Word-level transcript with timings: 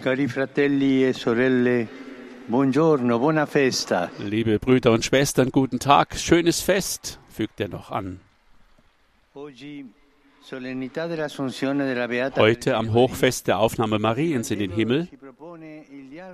Cari 0.00 0.28
fratelli 0.28 1.06
e 1.06 1.12
sorelle, 1.12 1.86
buongiorno, 2.46 3.18
buona 3.18 3.44
festa. 3.44 4.10
Liebe 4.16 4.58
Brüder 4.58 4.92
und 4.92 5.04
Schwestern, 5.04 5.50
guten 5.50 5.78
Tag, 5.78 6.16
schönes 6.16 6.62
Fest, 6.62 7.20
fügt 7.28 7.60
er 7.60 7.68
noch 7.68 7.90
an. 7.90 8.18
Heute 12.36 12.76
am 12.76 12.92
Hochfest 12.94 13.46
der 13.46 13.58
Aufnahme 13.58 13.98
Mariens 13.98 14.50
in 14.50 14.58
den 14.58 14.70
Himmel 14.70 15.06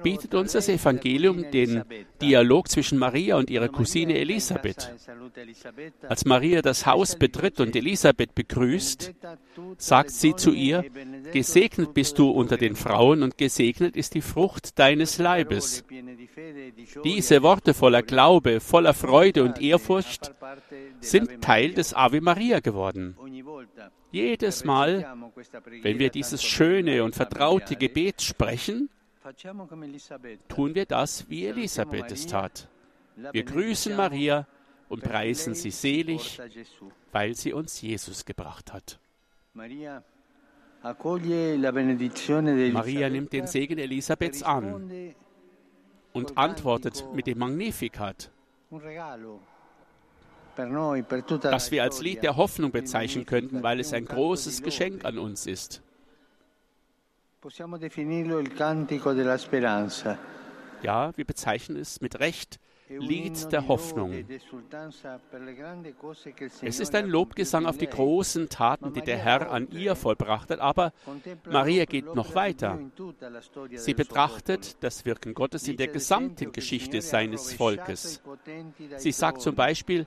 bietet 0.02 0.34
uns 0.34 0.52
das 0.52 0.68
Evangelium 0.68 1.50
den 1.50 1.84
Dialog 2.20 2.68
zwischen 2.68 2.98
Maria 2.98 3.36
und 3.36 3.50
ihrer 3.50 3.68
Cousine 3.68 4.18
Elisabeth. 4.18 4.92
Als 6.08 6.24
Maria 6.24 6.62
das 6.62 6.86
Haus 6.86 7.16
betritt 7.16 7.60
und 7.60 7.74
Elisabeth 7.76 8.34
begrüßt, 8.34 9.14
sagt 9.78 10.10
sie 10.10 10.34
zu 10.34 10.52
ihr, 10.52 10.84
Gesegnet 11.32 11.94
bist 11.94 12.18
du 12.18 12.30
unter 12.30 12.56
den 12.56 12.76
Frauen 12.76 13.22
und 13.22 13.36
gesegnet 13.36 13.96
ist 13.96 14.14
die 14.14 14.22
Frucht 14.22 14.78
deines 14.78 15.18
Leibes. 15.18 15.84
Diese 17.04 17.42
Worte 17.42 17.74
voller 17.74 18.02
Glaube, 18.02 18.60
voller 18.60 18.94
Freude 18.94 19.44
und 19.44 19.60
Ehrfurcht 19.60 20.32
sind 21.00 21.42
Teil 21.42 21.72
des 21.72 21.94
Ave 21.94 22.20
Maria 22.20 22.60
geworden. 22.60 23.16
Jedes 24.12 24.64
Mal, 24.64 25.06
wenn 25.82 25.98
wir 25.98 26.10
dieses 26.10 26.42
schöne 26.42 27.04
und 27.04 27.14
vertraute 27.14 27.76
Gebet 27.76 28.22
sprechen, 28.22 28.88
tun 30.48 30.74
wir 30.74 30.86
das, 30.86 31.28
wie 31.28 31.46
Elisabeth 31.46 32.12
es 32.12 32.26
tat. 32.26 32.68
Wir 33.32 33.44
grüßen 33.44 33.96
Maria 33.96 34.46
und 34.88 35.02
preisen 35.02 35.54
sie 35.54 35.70
selig, 35.70 36.40
weil 37.12 37.34
sie 37.34 37.52
uns 37.52 37.80
Jesus 37.80 38.24
gebracht 38.24 38.72
hat. 38.72 38.98
Maria 39.52 40.02
nimmt 43.10 43.32
den 43.32 43.46
Segen 43.46 43.78
e 43.78 43.82
Elisabeths 43.82 44.42
an 44.42 45.14
und 46.12 46.38
antwortet 46.38 47.04
mit 47.14 47.26
dem 47.26 47.38
Magnificat, 47.38 48.30
das 51.42 51.70
wir 51.70 51.82
als 51.82 52.00
Lied 52.00 52.22
der 52.22 52.36
Hoffnung 52.36 52.70
bezeichnen 52.70 53.26
könnten, 53.26 53.62
weil 53.62 53.80
es 53.80 53.92
ein 53.92 54.04
großes 54.04 54.62
Geschenk 54.62 55.04
an 55.04 55.18
uns 55.18 55.46
ist. 55.46 55.82
Possiamo 57.38 57.76
definirlo 57.76 58.38
il 58.38 58.52
cantico 58.54 59.12
della 59.12 59.36
speranza. 59.36 60.18
Ja, 60.82 61.12
wir 61.16 61.24
bezeichnen 61.24 61.78
es 61.78 62.00
mit 62.00 62.18
Recht 62.18 62.58
Lied 62.88 63.52
der 63.52 63.66
Hoffnung. 63.66 64.12
Es 66.62 66.80
ist 66.80 66.94
ein 66.94 67.08
Lobgesang 67.08 67.66
auf 67.66 67.78
die 67.78 67.88
großen 67.88 68.48
Taten, 68.48 68.92
die 68.92 69.02
der 69.02 69.18
Herr 69.18 69.50
an 69.50 69.68
ihr 69.70 69.96
vollbracht 69.96 70.50
hat, 70.50 70.60
aber 70.60 70.92
Maria 71.44 71.84
geht 71.84 72.14
noch 72.14 72.34
weiter. 72.34 72.78
Sie 73.74 73.94
betrachtet 73.94 74.76
das 74.82 75.04
Wirken 75.04 75.34
Gottes 75.34 75.66
in 75.66 75.76
der 75.76 75.88
gesamten 75.88 76.52
Geschichte 76.52 77.02
seines 77.02 77.52
Volkes. 77.52 78.22
Sie 78.96 79.12
sagt 79.12 79.42
zum 79.42 79.56
Beispiel, 79.56 80.06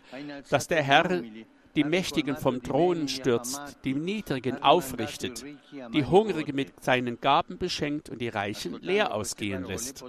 dass 0.50 0.68
der 0.68 0.84
Herr 0.84 1.22
die 1.76 1.84
Mächtigen 1.84 2.36
vom 2.36 2.62
Thron 2.62 3.08
stürzt, 3.08 3.62
die 3.84 3.94
Niedrigen 3.94 4.62
aufrichtet, 4.62 5.46
die 5.94 6.06
Hungrigen 6.06 6.56
mit 6.56 6.84
seinen 6.84 7.20
Gaben 7.22 7.58
beschenkt 7.58 8.10
und 8.10 8.20
die 8.20 8.30
Reichen 8.30 8.80
leer 8.82 9.14
ausgehen 9.14 9.64
lässt. 9.64 10.04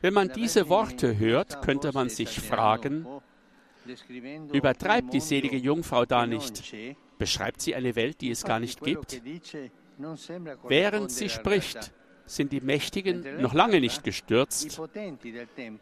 Wenn 0.00 0.14
man 0.14 0.32
diese 0.32 0.68
Worte 0.68 1.18
hört, 1.18 1.62
könnte 1.62 1.92
man 1.92 2.08
sich 2.08 2.40
fragen, 2.40 3.06
übertreibt 4.52 5.12
die 5.12 5.20
selige 5.20 5.56
Jungfrau 5.56 6.04
da 6.04 6.26
nicht? 6.26 6.74
Beschreibt 7.18 7.60
sie 7.60 7.74
eine 7.74 7.96
Welt, 7.96 8.20
die 8.20 8.30
es 8.30 8.44
gar 8.44 8.60
nicht 8.60 8.80
gibt? 8.80 9.20
Während 10.68 11.10
sie 11.10 11.28
spricht, 11.28 11.92
sind 12.28 12.52
die 12.52 12.60
Mächtigen 12.60 13.24
noch 13.40 13.54
lange 13.54 13.80
nicht 13.80 14.04
gestürzt. 14.04 14.80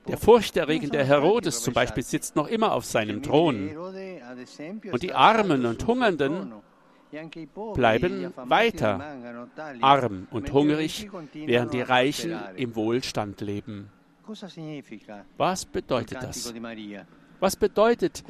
Der 0.09 0.19
furchterregende 0.19 1.05
Herodes 1.05 1.63
zum 1.63 1.75
Beispiel 1.75 2.03
sitzt 2.03 2.37
noch 2.37 2.49
immer 2.49 2.73
auf 2.73 2.85
seinem 2.85 3.23
Thron. 3.23 3.77
Und 3.77 5.03
die 5.03 5.13
Armen 5.13 5.67
und 5.67 5.87
Hungernden 5.87 6.53
bleiben 7.75 8.33
weiter 8.37 9.17
arm 9.81 10.29
und 10.31 10.53
hungrig, 10.53 11.09
während 11.35 11.73
die 11.73 11.83
Reichen 11.83 12.39
im 12.57 12.75
Wohlstand 12.75 13.41
leben. 13.41 13.91
Was 15.37 15.65
bedeutet 15.65 16.23
das? 16.23 16.53
Was 17.39 17.57
bedeutet 17.57 18.25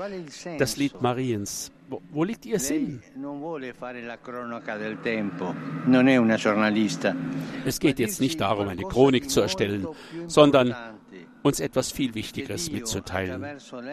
das 0.59 0.77
Lied 0.77 1.01
Mariens? 1.01 1.73
Wo, 1.89 2.03
wo 2.11 2.25
liegt 2.25 2.45
ihr 2.47 2.59
Sinn? 2.59 3.01
Es 7.65 7.81
geht 7.81 7.99
jetzt 7.99 8.21
nicht 8.21 8.41
darum, 8.41 8.69
eine 8.69 8.83
Chronik 8.83 9.31
zu 9.31 9.41
erstellen, 9.41 9.87
sondern 10.27 10.75
uns 11.43 11.61
etwas 11.61 11.93
viel 11.93 12.15
Wichtigeres 12.15 12.71
mitzuteilen, 12.71 13.47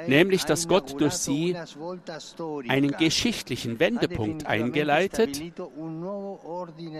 nämlich 0.07 0.43
dass 0.45 0.67
Gott 0.67 0.99
durch 0.99 1.13
sie 1.13 1.55
einen 2.67 2.91
geschichtlichen 2.91 3.79
Wendepunkt 3.79 4.47
eingeleitet 4.47 5.41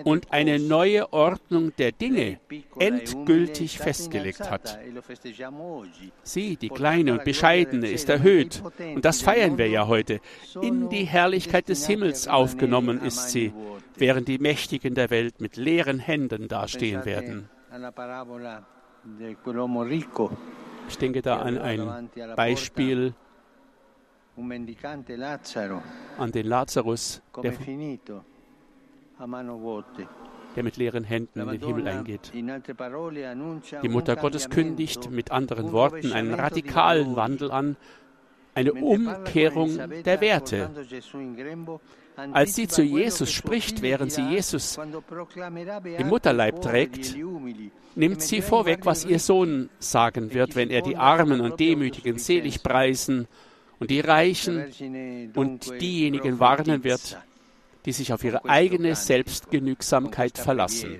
und 0.03 0.31
eine 0.31 0.59
neue 0.59 1.11
Ordnung 1.11 1.75
der 1.77 1.91
Dinge 1.91 2.39
endgültig 2.77 3.79
festgelegt 3.79 4.49
hat. 4.49 4.77
Sie, 6.21 6.55
die 6.57 6.69
kleine 6.69 7.13
und 7.13 7.23
bescheidene, 7.23 7.89
ist 7.89 8.09
erhöht, 8.09 8.61
und 8.79 9.03
das 9.03 9.21
feiern 9.21 9.57
wir 9.57 9.67
ja 9.67 9.87
heute. 9.87 10.19
In 10.61 10.89
die 10.89 11.05
Herrlichkeit 11.05 11.67
des 11.69 11.87
Himmels 11.87 12.27
aufgenommen 12.27 13.01
ist 13.01 13.29
sie, 13.29 13.53
während 13.97 14.27
die 14.27 14.37
Mächtigen 14.37 14.95
der 14.95 15.09
Welt 15.09 15.41
mit 15.41 15.57
leeren 15.57 15.99
Händen 15.99 16.47
dastehen 16.47 17.05
werden. 17.05 17.49
Ich 20.87 20.97
denke 20.97 21.21
da 21.21 21.39
an 21.39 21.57
ein 21.57 22.09
Beispiel 22.35 23.13
an 26.17 26.31
den 26.31 26.47
Lazarus, 26.47 27.21
der, 27.43 27.53
der 30.55 30.63
mit 30.63 30.77
leeren 30.77 31.03
Händen 31.03 31.39
in 31.39 31.47
den 31.49 31.61
Himmel 31.61 31.87
eingeht. 31.87 32.31
Die 32.33 33.89
Mutter 33.89 34.15
Gottes 34.15 34.49
kündigt 34.49 35.11
mit 35.11 35.31
anderen 35.31 35.71
Worten 35.71 36.11
einen 36.13 36.33
radikalen. 36.33 37.15
Wandel 37.15 37.51
an, 37.51 37.77
eine 38.53 38.73
Umkehrung 38.73 39.79
der 40.03 40.21
Werte. 40.21 40.69
in 41.13 41.35
grembo, 41.35 41.81
Als 42.15 42.55
sie 42.55 42.67
zu 42.67 42.83
Jesus 42.83 43.31
spricht, 43.31 43.81
während 43.81 44.11
sie 44.11 44.21
Jesus 44.21 44.77
im 44.77 46.07
Mutterleib 46.07 46.61
trägt, 46.61 47.15
e 47.15 47.23
umili, 47.23 47.71
nimmt 47.95 48.21
sie 48.21 48.41
vorweg, 48.41 48.85
was 48.85 49.05
ihr 49.05 49.19
Sohn 49.19 49.69
sagen 49.79 50.33
wird, 50.33 50.55
wenn 50.55 50.69
er 50.69 50.81
die 50.81 50.95
Armen 50.95 51.41
und 51.41 51.59
Demütigen 51.59 52.19
selig 52.19 52.61
preisen 52.61 53.27
und 53.79 53.89
die 53.89 53.99
Reichen 53.99 55.31
und 55.35 55.81
diejenigen 55.81 56.39
warnen 56.39 56.83
wird, 56.83 57.17
die 57.85 57.91
sich 57.91 58.13
auf 58.13 58.23
ihre 58.23 58.45
eigene 58.45 58.95
Selbstgenügsamkeit 58.95 60.37
verlassen. 60.37 60.99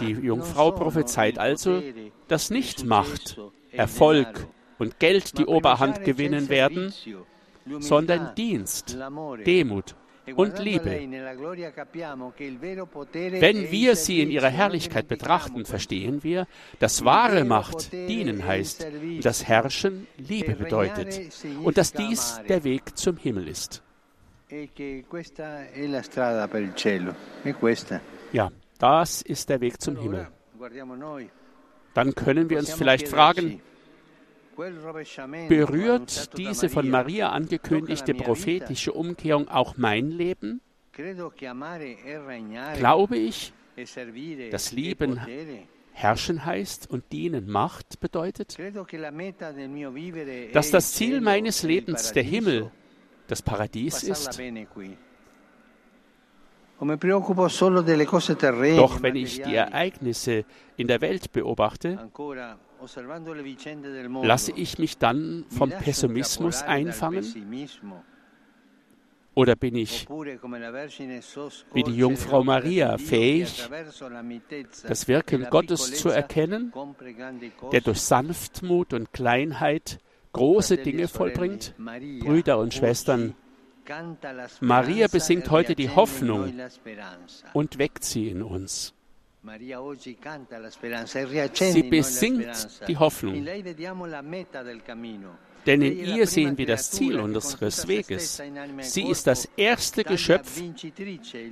Die 0.00 0.10
Jungfrau 0.10 0.70
prophezeit 0.72 1.38
also, 1.38 1.82
dass 2.26 2.50
nicht 2.50 2.84
Macht, 2.84 3.38
e 3.67 3.67
Erfolg 3.78 4.46
und 4.78 4.98
Geld 4.98 5.38
die 5.38 5.46
Oberhand 5.46 6.04
gewinnen 6.04 6.48
werden, 6.48 6.92
sondern 7.80 8.34
Dienst. 8.34 8.98
Demut 9.46 9.94
E 10.28 10.32
und 10.34 10.58
Liebe. 10.58 10.90
Wenn 13.40 13.70
wir 13.70 13.96
sie 13.96 14.20
in 14.20 14.30
ihrer 14.30 14.48
Herrlichkeit 14.48 15.08
betrachten, 15.08 15.64
verstehen 15.64 16.22
wir, 16.22 16.46
dass 16.78 17.04
wahre 17.04 17.44
Macht 17.44 17.92
dienen 17.92 18.46
heißt 18.46 18.84
und 18.84 19.24
das 19.24 19.46
Herrschen 19.48 20.06
Liebe 20.18 20.54
bedeutet 20.54 21.20
und 21.62 21.78
dass 21.78 21.92
dies 21.92 22.40
der 22.48 22.64
Weg 22.64 22.96
zum 22.98 23.16
Himmel 23.16 23.48
ist. 23.48 23.82
E 24.50 24.68
questa. 25.02 25.60
Ja, 28.32 28.50
das 28.78 29.22
ist 29.22 29.48
der 29.50 29.60
Weg 29.60 29.80
zum 29.80 29.96
Himmel. 29.96 30.28
Dann 31.94 32.14
können 32.14 32.50
wir 32.50 32.58
uns 32.58 32.72
vielleicht 32.72 33.08
fragen, 33.08 33.60
berührt 35.48 36.36
diese 36.36 36.68
von 36.68 36.88
Maria 36.88 37.30
angekündigte 37.30 38.14
prophetische 38.14 38.92
Umkehrung 38.92 39.48
auch 39.48 39.76
mein 39.76 40.10
Leben? 40.10 40.60
E 40.96 41.14
Glaube 42.76 43.16
ich, 43.16 43.52
e 43.76 43.84
servire 43.84 44.50
das 44.50 44.72
e 44.72 44.76
Lieben. 44.76 45.20
Herrschen 45.92 46.44
heißt 46.44 46.88
und 46.90 47.10
dienen 47.12 47.50
Macht 47.50 47.98
bedeutet? 48.00 48.56
Dass 50.52 50.70
das 50.70 50.92
Ziel 50.92 51.20
meines 51.20 51.62
Lebens 51.62 52.12
der. 52.12 52.22
Himmel, 52.22 52.70
das 53.26 53.42
Paradies 53.42 54.04
ist? 54.04 54.40
Doch 58.76 59.02
wenn 59.02 59.16
ich 59.16 59.42
die. 59.42 59.54
Ereignisse 59.54 60.44
in 60.76 60.86
der 60.86 61.00
Welt 61.00 61.32
beobachte, 61.32 61.98
lasse 64.22 64.52
ich 64.52 64.78
mich 64.78 64.98
dann 64.98 65.44
vom 65.48 65.70
Pessimismus 65.70 66.62
einfangen. 66.62 67.24
Oder 69.34 69.54
bin 69.54 69.76
ich 69.76 70.08
wie 71.72 71.82
die 71.84 71.96
Jungfrau 71.96 72.42
Maria 72.42 72.98
fähig, 72.98 73.68
das 74.86 75.06
Wirken 75.06 75.46
Gottes 75.48 75.94
zu 75.94 76.08
erkennen, 76.08 76.72
der 77.72 77.80
durch 77.80 78.00
Sanftmut 78.00 78.92
und 78.94 79.12
Kleinheit 79.12 80.00
große 80.32 80.78
Dinge 80.78 81.06
vollbringt? 81.06 81.74
Brüder 82.20 82.58
und 82.58 82.74
Schwestern, 82.74 83.34
Maria 84.60 85.08
besingt 85.08 85.50
heute 85.50 85.74
die 85.74 85.88
Hoffnung 85.88 86.52
und 87.52 87.78
weckt 87.78 88.04
sie 88.04 88.28
in 88.28 88.42
uns. 88.42 88.94
Sie 91.56 91.82
besingt 91.84 92.88
die 92.88 92.96
Hoffnung. 92.96 93.46
Denn 95.68 95.82
in 95.82 96.16
ihr 96.16 96.26
sehen 96.26 96.56
wir 96.56 96.64
das 96.64 96.90
Ziel 96.90 97.20
unseres 97.20 97.86
Weges. 97.86 98.42
Sie 98.80 99.02
ist 99.02 99.26
das 99.26 99.46
erste 99.54 100.02
Geschöpf, 100.02 100.62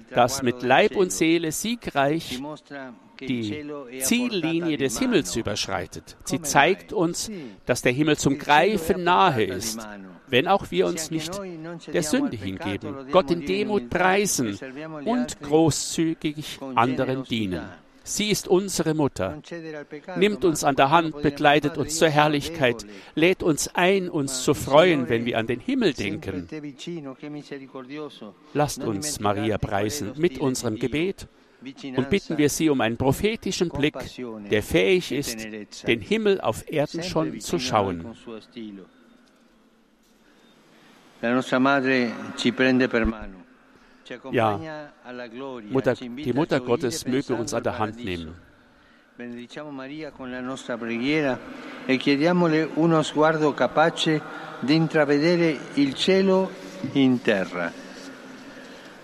das 0.09 0.43
mit 0.43 0.63
Leib 0.63 0.97
und 0.97 1.13
Seele 1.13 1.53
siegreich 1.53 2.41
die 3.21 3.63
Ziellinie 4.01 4.79
des 4.79 4.99
Himmels 4.99 5.37
überschreitet. 5.37 6.17
Sie 6.25 6.41
zeigt 6.41 6.95
uns, 6.95 7.31
dass 7.67 7.83
der 7.83 7.93
Himmel 7.93 8.17
zum 8.17 8.39
Greifen 8.39 9.05
nahe 9.05 9.45
ist, 9.45 9.87
wenn 10.29 10.49
auch 10.49 10.71
wir 10.71 10.87
uns 10.87 11.11
nicht 11.11 11.39
der 11.93 12.03
Sünde 12.03 12.39
hingeben, 12.39 13.11
Gott 13.13 13.31
in 13.31 13.45
Demut 13.45 13.91
preisen 13.91 14.59
und 15.05 15.43
großzügig 15.43 16.59
anderen 16.75 17.25
dienen. 17.25 17.69
Sie 18.09 18.31
ist 18.31 18.47
unsere 18.47 18.95
Mutter, 18.95 19.43
nimmt 20.17 20.45
uns 20.45 20.63
an 20.63 20.77
der 20.77 20.91
Hand, 20.91 21.23
begleitet 21.23 21.77
uns 21.77 21.99
zur 21.99 22.09
Herrlichkeit, 22.09 22.87
lädt 23.17 23.43
uns 23.43 23.69
ein, 23.75 24.09
uns 24.09 24.45
zu 24.45 24.55
freuen, 24.55 25.09
wenn 25.09 25.27
wir 25.27 25.39
an 25.39 25.49
den 25.49 25.59
Himmel 25.59 25.93
denken. 25.93 26.49
Lasst 28.55 28.85
uns 28.85 29.19
Maria 29.19 29.59
preisen 29.59 30.13
mit 30.17 30.39
unserem 30.39 30.79
Gebet 30.79 31.27
und 31.97 32.09
bitten 32.09 32.39
wir 32.39 32.49
sie 32.49 32.71
um 32.71 32.81
einen 32.81 32.97
prophetischen 32.97 33.71
Blick, 33.71 33.97
der 34.51 34.63
fähig 34.63 35.11
ist, 35.11 35.45
den 35.87 36.01
Himmel 36.01 36.41
auf 36.41 36.71
Erden 36.71 37.03
schon 37.03 37.41
zu 37.41 37.59
schauen. 37.59 38.07
La 41.23 41.33
nostra 41.33 41.59
madre 41.59 42.13
ci 42.37 42.53
prende 42.53 42.89
per 42.89 43.07
mano. 43.07 43.46
Ja, 44.31 44.59
Mutter, 45.71 45.95
die 45.95 46.33
Mutter 46.33 46.61
Gottes 46.61 47.07
möge 47.07 47.35
uns 47.35 47.53
an 47.53 47.63
der 47.63 47.79
Hand 47.79 48.05
nehmen. 48.05 48.35
Benediciamo 49.17 49.71
Maria 49.71 50.11
con 50.11 50.31
la 50.31 50.41
nostra 50.41 50.77
preghiera 50.77 51.39
e 51.87 51.97
chiediamole 51.97 52.69
uno 52.75 53.03
sguardo 53.03 53.55
capace 53.55 54.21
di 54.61 54.75
intravedere 54.75 55.59
il 55.75 55.95
cielo 55.95 56.51
in 56.93 57.23
terra. 57.23 57.73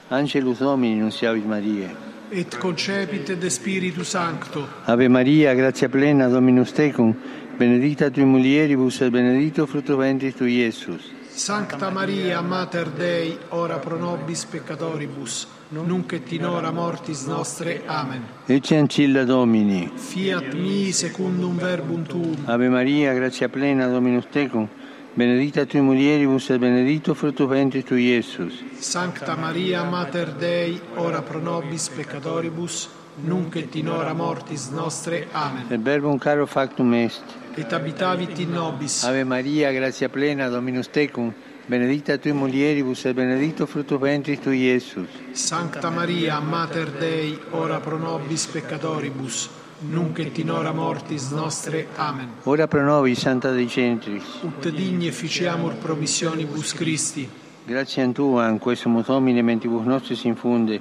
Angelus 0.08 0.58
Domini, 0.58 0.98
nunciavit 0.98 1.46
Maria. 1.46 1.88
Et 2.28 2.58
concepit 2.58 3.32
de 3.32 3.48
Spiritu 3.48 4.04
Sancto. 4.04 4.68
Ave 4.84 5.08
Maria, 5.08 5.54
grazia 5.54 5.88
plena, 5.88 6.28
Dominus 6.28 6.72
tecum, 6.72 7.14
benedicta 7.56 8.10
tui 8.10 8.24
mulieribus 8.24 9.00
et 9.00 9.10
benedictus 9.10 9.68
fructus 9.68 9.96
ventris 9.96 10.34
tui, 10.34 10.56
Iesus. 10.58 11.21
Sancta 11.34 11.88
Maria, 11.90 12.42
Mater 12.42 12.90
Dei, 12.90 13.38
ora 13.48 13.78
pro 13.78 13.96
nobis 13.96 14.44
peccatoribus, 14.44 15.48
nunc 15.70 16.12
et 16.12 16.30
in 16.32 16.44
hora 16.44 16.70
mortis 16.70 17.24
nostre. 17.24 17.82
Amen. 17.86 18.22
Ecce 18.46 18.76
ancilla 18.76 19.24
Domini. 19.24 19.90
Fiat 19.94 20.52
mi 20.52 20.92
secundum 20.92 21.56
verbum 21.56 22.04
tuum. 22.04 22.36
Ave 22.44 22.68
Maria, 22.68 23.14
grazia 23.14 23.48
plena, 23.48 23.88
Dominus 23.88 24.26
tecum, 24.30 24.68
benedicta 25.14 25.64
tui 25.64 25.80
mulieribus 25.80 26.50
et 26.50 26.58
benedictus 26.58 27.16
fructus 27.16 27.48
ventris 27.48 27.84
tui, 27.84 28.10
Iesus. 28.10 28.62
Sancta 28.78 29.34
Maria, 29.34 29.82
Mater 29.84 30.34
Dei, 30.34 30.80
ora 30.96 31.22
pro 31.22 31.40
nobis 31.40 31.88
peccatoribus, 31.88 32.88
nunc 33.16 33.56
et 33.56 33.74
in 33.74 33.88
hora 33.88 34.12
mortis 34.12 34.70
nostre. 34.70 35.26
Amen. 35.32 35.66
Et 35.70 35.80
verbum 35.80 36.18
caro 36.18 36.46
factum 36.46 36.94
est. 36.94 37.22
Et 37.56 37.72
habitavit 37.72 38.38
in 38.38 38.52
nobis. 38.52 39.04
Ave 39.04 39.24
Maria, 39.24 39.72
grazia 39.72 40.08
plena, 40.08 40.48
Dominus 40.48 40.88
tecum, 40.90 41.32
benedicta 41.66 42.16
tui 42.16 42.32
mulieribus 42.32 43.04
et 43.04 43.14
benedictus 43.14 43.68
fructus 43.68 43.98
ventris 43.98 44.40
tui, 44.40 44.62
Iesus. 44.62 45.08
Sancta 45.32 45.90
Maria, 45.90 46.40
Mater 46.40 46.90
Dei, 46.90 47.38
ora 47.50 47.78
pro 47.80 47.98
nobis 47.98 48.46
peccatoribus, 48.46 49.50
nunc 49.90 50.18
et 50.18 50.38
in 50.38 50.50
hora 50.50 50.72
mortis 50.72 51.30
nostre. 51.30 51.88
Amen. 51.96 52.28
Ora 52.44 52.66
pro 52.66 52.82
nobis, 52.82 53.18
Santa 53.18 53.50
Dei 53.50 53.68
Centris. 53.68 54.24
Ut 54.42 54.70
digni 54.70 55.06
efficiamur 55.06 55.74
promissionibus 55.74 56.72
Christi. 56.72 57.28
Grazie 57.64 58.02
a 58.02 58.08
Tua, 58.08 58.48
in 58.48 58.58
questo 58.58 58.88
Domine, 59.06 59.40
mentibus 59.40 59.84
nostris 59.84 60.24
infunde, 60.24 60.80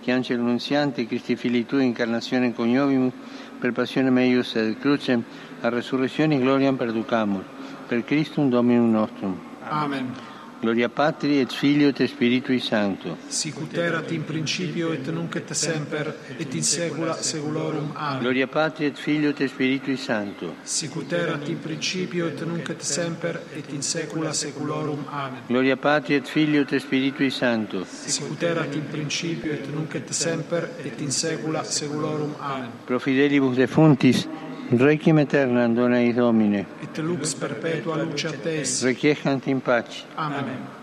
che 0.00 0.12
angelo 0.12 0.42
nunziante, 0.42 1.06
Christi 1.06 1.36
Fili 1.36 1.66
Tui, 1.66 1.84
incarnazione 1.84 2.52
coniovimus, 2.54 3.12
per 3.58 3.72
passione 3.72 4.10
meius 4.10 4.54
et 4.56 4.78
crucem, 4.78 5.22
a 5.60 5.68
resurrezione 5.68 6.38
gloriam 6.38 6.76
perducamur. 6.76 7.44
Per 7.86 8.04
Christum 8.04 8.48
Dominum 8.48 8.90
nostrum. 8.90 9.38
Amen. 9.68 10.29
Gloria 10.60 10.90
Patri 10.90 11.38
et 11.38 11.50
Filio 11.50 11.88
et 11.88 12.06
Spiritui 12.06 12.60
Sancto. 12.60 13.16
Sicut 13.28 13.74
erat 13.78 14.10
in 14.10 14.24
principio 14.24 14.92
et 14.92 15.06
nunc 15.08 15.34
et 15.34 15.54
semper 15.54 16.14
et 16.36 16.54
in 16.54 16.62
saecula 16.62 17.14
saeculorum. 17.14 17.92
Amen. 17.94 18.20
Gloria 18.20 18.46
Patri 18.46 18.84
et 18.84 18.98
Filio 18.98 19.30
et 19.30 19.48
Spiritui 19.48 19.96
Sancto. 19.96 20.56
Sicut 20.62 21.12
erat 21.12 21.48
in 21.48 21.58
principio 21.60 22.26
et 22.26 22.44
nunc 22.44 22.68
et 22.68 22.82
semper 22.82 23.40
et 23.56 23.72
in 23.72 23.80
saecula 23.80 24.34
saeculorum. 24.34 25.06
Amen. 25.08 25.40
Gloria 25.48 25.78
Patri 25.78 26.16
et 26.16 26.28
Filio 26.28 26.66
et 26.68 26.78
Spiritui 26.78 27.30
Sancto. 27.30 27.86
Sicut 27.86 28.42
erat 28.42 28.74
in 28.74 28.86
principio 28.90 29.52
et 29.52 29.66
nunc 29.72 29.94
et 29.94 30.12
semper 30.12 30.68
et 30.84 31.00
in 31.00 31.10
saecula 31.10 31.64
saeculorum. 31.64 32.34
Amen. 32.38 32.68
Pro 32.84 32.98
fidelibus 32.98 33.56
defuntis, 33.56 34.28
Requiem 34.72 35.18
aeternam 35.18 35.74
dona 35.74 35.98
eis 35.98 36.14
Domine. 36.14 36.64
Et 36.80 36.98
lux 36.98 37.34
perpetua 37.34 37.96
luce 37.96 38.26
a 38.26 38.32
te. 38.32 38.62
Requiescant 38.84 39.46
in 39.48 39.60
pace. 39.60 40.04
Amen. 40.16 40.78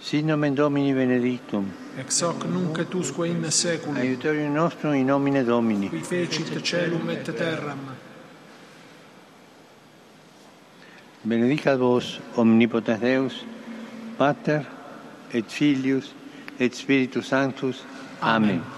Sit 0.00 0.24
nomen 0.24 0.54
Domini 0.54 0.94
benedictum. 0.94 1.70
Ex 1.98 2.22
hoc 2.22 2.46
nunc 2.46 2.78
et 2.78 2.94
usque 2.94 3.26
in 3.26 3.44
saeculum. 3.50 3.96
Aiutorium 3.96 4.54
nostrum 4.54 4.94
in 4.94 5.04
nomine 5.04 5.44
Domini. 5.44 5.90
Qui 5.90 5.98
fecit 5.98 6.62
celum 6.62 7.10
et 7.10 7.24
terram. 7.36 7.78
Benedicat 11.24 11.76
vos 11.76 12.20
omnipotens 12.36 13.00
Deus, 13.00 13.44
Pater 14.16 14.64
et 15.34 15.44
Filius 15.46 16.14
et 16.58 16.74
Spiritus 16.74 17.26
Sanctus. 17.26 17.84
Amen. 18.22 18.50
Amen. 18.50 18.77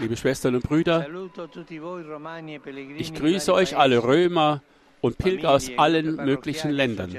Liebe 0.00 0.16
Schwestern 0.16 0.54
und 0.56 0.62
Brüder, 0.62 1.06
e 1.08 2.94
ich 2.96 3.14
grüße 3.14 3.52
euch 3.54 3.76
alle 3.76 4.02
Römer 4.02 4.62
und 5.00 5.16
Pilger 5.18 5.50
aus 5.50 5.64
famiglie, 5.64 5.78
allen 5.78 6.16
möglichen 6.16 6.70
Ländern. 6.70 7.16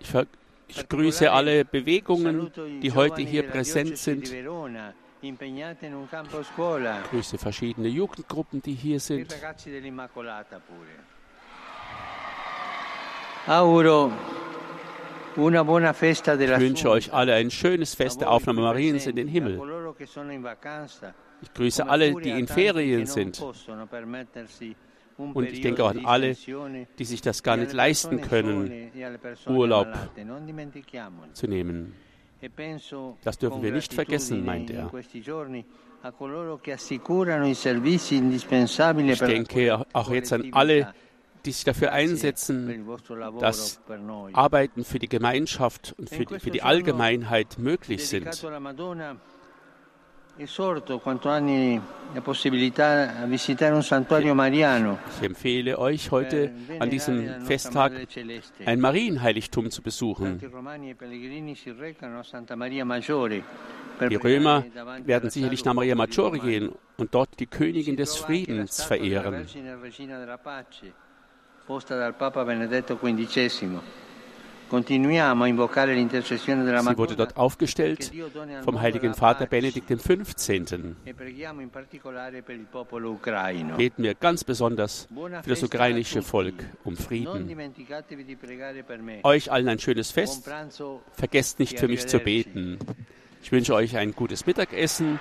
Ich, 0.00 0.14
ich 0.68 0.88
grüße 0.88 1.32
alle 1.32 1.64
Bewegungen, 1.64 2.50
die 2.82 2.92
heute 2.92 3.22
hier 3.22 3.44
präsent 3.44 3.96
sind. 3.96 4.30
Ich 5.22 5.34
grüße 7.10 7.38
verschiedene 7.38 7.88
Jugendgruppen, 7.88 8.60
die 8.60 8.74
hier 8.74 9.00
sind. 9.00 9.34
Ich 15.36 15.40
wünsche 16.60 16.90
euch 16.90 17.12
alle 17.12 17.34
ein 17.34 17.50
schönes 17.50 17.94
Fest 17.94 18.20
der 18.20 18.30
Aufnahme 18.30 18.60
Mariens 18.60 19.06
in 19.06 19.16
den 19.16 19.28
Himmel. 19.28 19.58
Ich 21.42 21.52
grüße 21.54 21.88
alle, 21.88 22.14
die 22.14 22.30
in 22.30 22.46
Ferien 22.46 23.06
sind. 23.06 23.42
Und 25.16 25.44
ich 25.44 25.60
denke 25.60 25.84
auch 25.84 25.90
an 25.90 26.04
alle, 26.04 26.36
die 26.98 27.04
sich 27.04 27.22
das 27.22 27.42
gar 27.42 27.56
nicht 27.56 27.72
leisten 27.72 28.20
können, 28.20 28.90
Urlaub 29.46 29.88
zu 31.32 31.46
nehmen. 31.46 31.94
Das 33.22 33.38
dürfen 33.38 33.62
wir 33.62 33.72
nicht 33.72 33.94
vergessen, 33.94 34.44
meint 34.44 34.70
er. 34.70 34.90
Ich 39.06 39.18
denke 39.18 39.86
auch 39.92 40.10
jetzt 40.10 40.32
an 40.32 40.48
alle, 40.52 40.94
die 41.44 41.52
sich 41.52 41.64
dafür 41.64 41.92
einsetzen, 41.92 42.86
dass 43.38 43.80
Arbeiten 44.32 44.84
für 44.84 44.98
die 44.98 45.08
Gemeinschaft 45.08 45.94
und 45.98 46.10
für 46.10 46.24
die, 46.24 46.38
für 46.40 46.50
die 46.50 46.62
Allgemeinheit 46.62 47.58
möglich 47.58 48.08
sind. 48.08 48.28
Ich 50.36 50.58
empfehle 55.22 55.78
euch 55.78 56.10
heute 56.10 56.52
an 56.80 56.90
diesem 56.90 57.44
Festtag 57.44 57.92
ein 58.66 58.80
Marienheiligtum 58.80 59.70
zu 59.70 59.80
besuchen. 59.80 60.40
E 64.00 64.08
Die 64.08 64.16
Römer 64.16 64.64
werden 65.04 65.30
sicherlich 65.30 65.64
nach 65.64 65.74
Maria 65.74 65.94
Maggiore 65.94 66.40
gehen 66.40 66.72
und 66.96 67.14
dort 67.14 67.38
die 67.38 67.46
Königin 67.46 67.96
des 67.96 68.16
Friedens 68.16 68.82
verehren. 68.82 69.46
Sie 76.90 76.98
wurde 76.98 77.16
dort 77.16 77.36
aufgestellt 77.36 78.12
vom 78.64 78.80
heiligen 78.80 79.14
Vater 79.14 79.46
Benedikt 79.46 79.88
XV. 79.88 80.08
Beten 83.76 84.02
wir 84.02 84.14
ganz 84.14 84.44
besonders 84.44 85.08
für 85.42 85.50
das 85.50 85.62
ukrainische 85.62 86.22
Volk 86.22 86.54
um 86.84 86.96
Frieden. 86.96 87.48
Euch 89.22 89.52
allen 89.52 89.68
ein 89.68 89.78
schönes 89.78 90.10
Fest. 90.10 90.50
Vergesst 91.12 91.58
nicht 91.58 91.78
für 91.78 91.88
mich 91.88 92.06
zu 92.06 92.18
beten. 92.18 92.78
Ich 93.42 93.52
wünsche 93.52 93.74
euch 93.74 93.96
ein 93.96 94.12
gutes 94.12 94.46
Mittagessen 94.46 95.20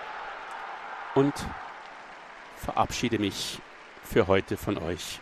und 1.15 1.33
verabschiede 2.55 3.19
mich 3.19 3.59
für 4.03 4.27
heute 4.27 4.57
von 4.57 4.77
euch. 4.77 5.19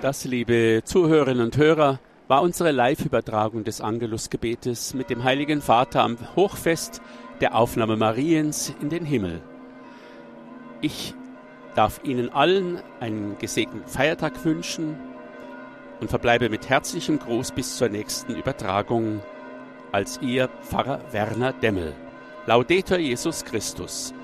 Das, 0.00 0.24
liebe 0.24 0.80
Zuhörerinnen 0.82 1.44
und 1.44 1.58
Hörer, 1.58 1.98
war 2.26 2.40
unsere 2.40 2.70
Live-Übertragung 2.70 3.64
des 3.64 3.82
Angelusgebetes 3.82 4.94
mit 4.94 5.10
dem 5.10 5.24
Heiligen 5.24 5.60
Vater 5.60 6.02
am 6.02 6.16
Hochfest 6.36 7.02
der 7.42 7.54
Aufnahme 7.54 7.98
Mariens 7.98 8.74
in 8.80 8.88
den 8.88 9.04
Himmel. 9.04 9.42
Ich 10.80 11.12
darf 11.74 12.00
Ihnen 12.02 12.30
allen 12.32 12.80
einen 13.00 13.36
gesegneten 13.36 13.86
Feiertag 13.86 14.42
wünschen 14.42 14.96
und 16.00 16.08
verbleibe 16.08 16.48
mit 16.48 16.70
herzlichem 16.70 17.18
Gruß 17.18 17.52
bis 17.52 17.76
zur 17.76 17.90
nächsten 17.90 18.34
Übertragung 18.36 19.20
als 19.92 20.18
Ihr 20.22 20.48
Pfarrer 20.62 21.00
Werner 21.12 21.52
Demmel. 21.52 21.92
Laudetur 22.46 22.96
Jesus 22.96 23.44
Christus. 23.44 24.14